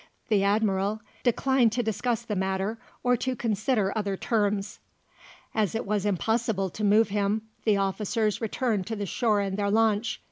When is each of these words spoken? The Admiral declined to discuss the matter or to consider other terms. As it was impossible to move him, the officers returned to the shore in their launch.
The 0.29 0.43
Admiral 0.43 0.99
declined 1.21 1.71
to 1.73 1.83
discuss 1.83 2.23
the 2.23 2.35
matter 2.35 2.79
or 3.03 3.15
to 3.17 3.35
consider 3.35 3.95
other 3.95 4.17
terms. 4.17 4.79
As 5.53 5.75
it 5.75 5.85
was 5.85 6.07
impossible 6.07 6.71
to 6.71 6.83
move 6.83 7.09
him, 7.09 7.43
the 7.65 7.77
officers 7.77 8.41
returned 8.41 8.87
to 8.87 8.95
the 8.95 9.05
shore 9.05 9.41
in 9.41 9.57
their 9.57 9.69
launch. 9.69 10.19